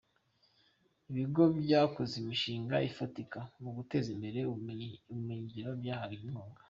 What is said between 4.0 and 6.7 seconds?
imbere ubumenyi ngiro byahawe inkunga